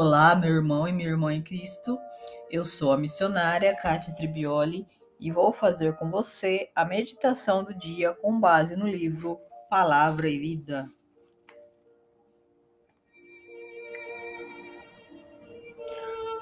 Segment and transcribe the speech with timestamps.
[0.00, 1.98] Olá, meu irmão e minha irmã em Cristo.
[2.48, 4.86] Eu sou a missionária Kátia Tribioli
[5.18, 10.38] e vou fazer com você a meditação do dia com base no livro Palavra e
[10.38, 10.88] Vida.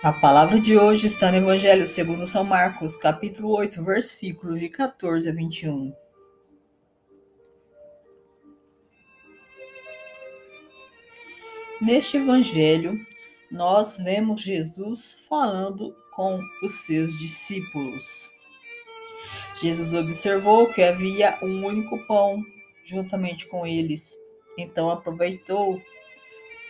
[0.03, 5.31] A palavra de hoje está no Evangelho segundo São Marcos, capítulo 8, versículos de 14
[5.31, 5.95] a 21.
[11.81, 12.99] Neste evangelho,
[13.51, 18.29] nós vemos Jesus falando com os seus discípulos.
[19.61, 22.43] Jesus observou que havia um único pão
[22.85, 24.17] juntamente com eles,
[24.59, 25.81] então aproveitou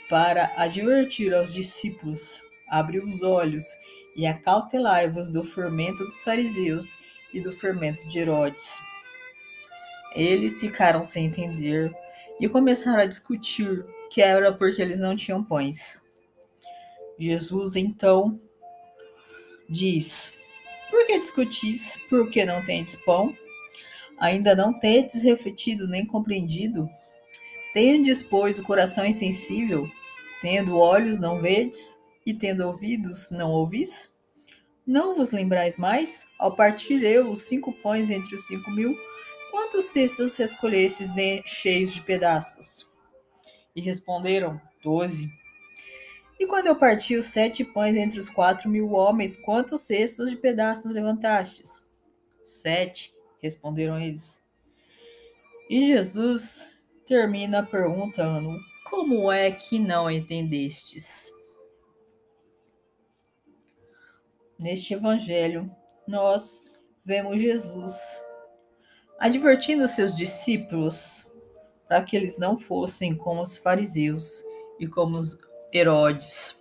[0.08, 3.64] para advertir aos discípulos: abriu os olhos
[4.14, 6.96] e acautelai-vos do fermento dos fariseus
[7.32, 8.78] e do fermento de Herodes.
[10.14, 11.92] Eles ficaram sem entender
[12.40, 15.98] e começaram a discutir que era porque eles não tinham pães.
[17.18, 18.40] Jesus então
[19.68, 20.38] diz:
[20.90, 21.98] Por que discutis?
[22.08, 23.36] Porque não tendes pão?
[24.18, 26.88] Ainda não tendes refletido nem compreendido?
[27.72, 29.90] Tendes, pois, o coração insensível?
[30.40, 32.00] Tendo olhos, não vedes?
[32.24, 34.14] E tendo ouvidos, não ouvis?
[34.86, 36.26] Não vos lembrais mais?
[36.38, 38.96] Ao partir eu os cinco pães entre os cinco mil,
[39.50, 41.08] quantos cestos escolhestes
[41.44, 42.86] cheios de pedaços?
[43.74, 45.28] E responderam: Doze.
[46.38, 50.36] E quando eu parti os sete pães entre os quatro mil homens, quantos cestos de
[50.36, 51.78] pedaços levantastes?
[52.44, 54.44] Sete, responderam eles.
[55.70, 56.68] E Jesus
[57.06, 58.58] termina perguntando:
[58.90, 61.32] Como é que não entendestes?
[64.62, 65.70] Neste evangelho,
[66.06, 66.62] nós
[67.04, 68.20] vemos Jesus
[69.18, 71.26] advertindo seus discípulos
[71.88, 74.44] para que eles não fossem como os fariseus
[74.78, 75.34] e como os
[75.76, 76.56] Herodes.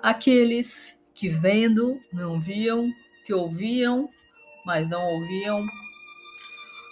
[0.00, 2.90] Aqueles que vendo não viam,
[3.24, 4.08] que ouviam,
[4.64, 5.66] mas não ouviam,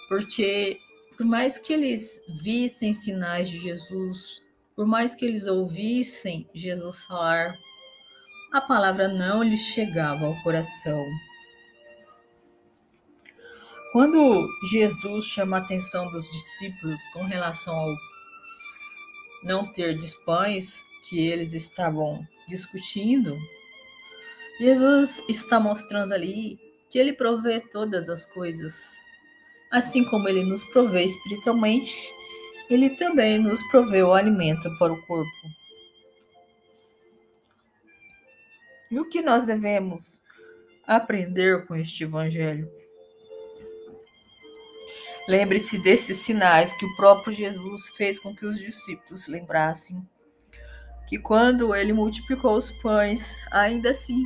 [0.09, 0.79] porque
[1.17, 4.43] por mais que eles vissem sinais de Jesus,
[4.77, 7.57] por mais que eles ouvissem Jesus falar,
[8.53, 11.05] a palavra não lhes chegava ao coração.
[13.93, 17.97] Quando Jesus chama a atenção dos discípulos com relação ao
[19.43, 23.37] não ter pães que eles estavam discutindo,
[24.59, 26.59] Jesus está mostrando ali
[26.91, 28.97] que ele provê todas as coisas.
[29.71, 32.13] Assim como ele nos provê espiritualmente,
[32.71, 35.31] ele também nos provê o alimento para o corpo.
[38.91, 40.23] E o que nós devemos
[40.87, 42.71] aprender com este evangelho?
[45.29, 50.03] Lembre-se desses sinais que o próprio Jesus fez com que os discípulos lembrassem
[51.09, 54.23] que quando ele multiplicou os pães, ainda assim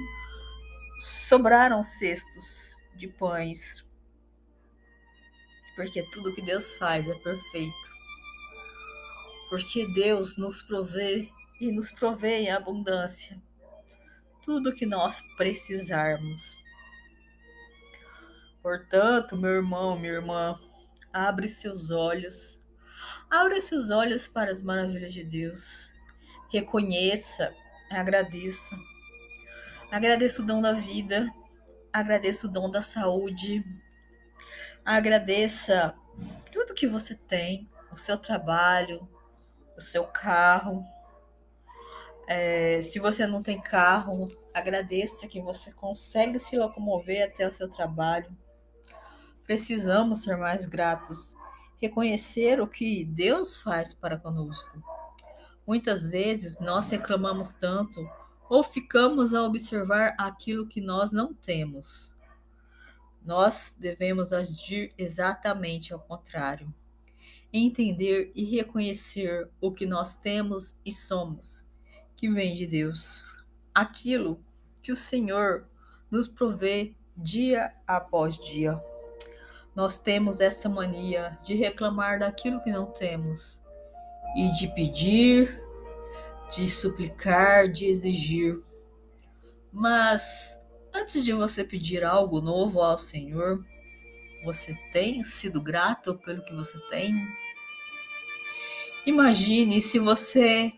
[1.01, 3.89] sobraram cestos de pães.
[5.77, 7.93] Porque tudo que Deus faz é perfeito.
[9.49, 13.41] Porque Deus nos provê e nos provê em abundância
[14.43, 16.57] tudo que nós precisarmos.
[18.61, 20.59] Portanto, meu irmão, minha irmã,
[21.13, 22.59] Abre seus olhos.
[23.29, 25.92] Abra seus olhos para as maravilhas de Deus.
[26.53, 27.55] Reconheça,
[27.91, 28.77] agradeça.
[29.91, 31.27] Agradeça o dom da vida.
[31.91, 33.65] Agradeça o dom da saúde.
[34.85, 35.95] Agradeça
[36.53, 39.09] tudo que você tem, o seu trabalho,
[39.75, 40.85] o seu carro.
[42.29, 47.69] É, se você não tem carro, agradeça que você consegue se locomover até o seu
[47.69, 48.31] trabalho.
[49.45, 51.35] Precisamos ser mais gratos,
[51.81, 54.83] reconhecer o que Deus faz para conosco.
[55.65, 58.09] Muitas vezes nós reclamamos tanto
[58.49, 62.13] ou ficamos a observar aquilo que nós não temos.
[63.25, 66.73] Nós devemos agir exatamente ao contrário.
[67.53, 71.65] Entender e reconhecer o que nós temos e somos,
[72.17, 73.25] que vem de Deus.
[73.73, 74.41] Aquilo
[74.83, 75.69] que o Senhor
[76.11, 78.83] nos provê dia após dia.
[79.77, 83.62] Nós temos essa mania de reclamar daquilo que não temos
[84.37, 85.61] e de pedir,
[86.51, 88.61] de suplicar, de exigir.
[89.73, 90.61] Mas
[90.95, 93.65] antes de você pedir algo novo ao Senhor,
[94.45, 97.15] você tem sido grato pelo que você tem?
[99.07, 100.73] Imagine se você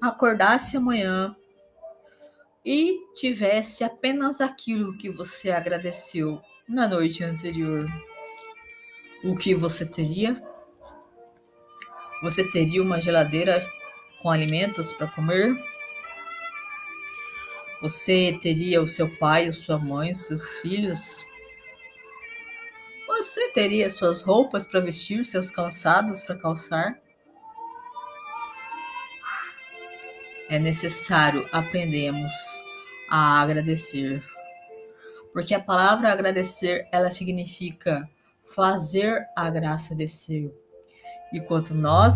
[0.00, 1.34] acordasse amanhã
[2.64, 7.86] e tivesse apenas aquilo que você agradeceu na noite anterior
[9.24, 10.42] o que você teria?
[12.22, 13.64] Você teria uma geladeira
[14.20, 15.54] com alimentos para comer?
[17.82, 21.24] Você teria o seu pai, sua mãe, seus filhos?
[23.06, 26.98] Você teria suas roupas para vestir, seus calçados para calçar?
[30.48, 32.32] É necessário aprendermos
[33.10, 34.22] a agradecer.
[35.32, 38.08] Porque a palavra agradecer, ela significa
[38.54, 40.50] fazer a graça descer.
[41.36, 42.14] E quanto nós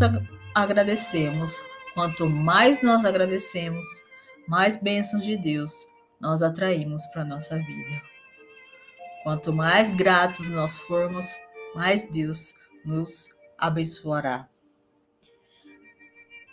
[0.54, 1.62] agradecemos,
[1.92, 3.84] quanto mais nós agradecemos,
[4.48, 5.70] mais bênçãos de Deus
[6.18, 8.02] nós atraímos para nossa vida.
[9.22, 11.26] Quanto mais gratos nós formos,
[11.74, 13.28] mais Deus nos
[13.58, 14.48] abençoará.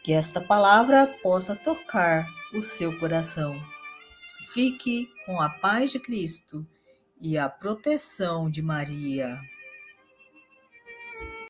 [0.04, 3.58] Que esta palavra possa tocar o seu coração.
[4.54, 6.68] Fique com a paz de Cristo
[7.22, 9.40] e a proteção de Maria.